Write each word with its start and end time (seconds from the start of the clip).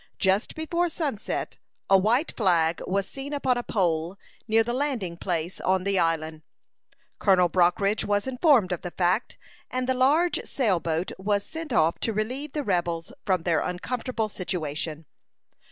Just 0.17 0.55
before 0.55 0.89
sunset, 0.89 1.57
a 1.87 1.95
white 1.95 2.35
flag 2.35 2.81
was 2.87 3.07
seen 3.07 3.33
upon 3.33 3.55
a 3.55 3.61
pole, 3.61 4.17
near 4.47 4.63
the 4.63 4.73
landing 4.73 5.15
place 5.15 5.61
on 5.61 5.83
the 5.83 5.99
island. 5.99 6.41
Colonel 7.19 7.49
Brockridge 7.49 8.03
was 8.03 8.25
informed 8.25 8.71
of 8.71 8.81
the 8.81 8.89
fact, 8.89 9.37
and 9.69 9.87
the 9.87 9.93
large 9.93 10.39
sail 10.43 10.79
boat 10.79 11.11
was 11.19 11.45
sent 11.45 11.71
off 11.71 11.99
to 11.99 12.13
relieve 12.13 12.53
the 12.53 12.63
rebels 12.63 13.13
from 13.27 13.43
their 13.43 13.59
uncomfortable 13.59 14.27
situation. 14.27 15.05